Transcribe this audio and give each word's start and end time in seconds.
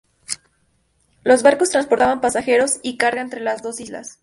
Los 1.23 1.43
barcos 1.43 1.69
transportaban 1.69 2.21
pasajeros 2.21 2.79
y 2.81 2.97
carga 2.97 3.21
entre 3.21 3.39
las 3.39 3.61
dos 3.61 3.79
islas. 3.79 4.19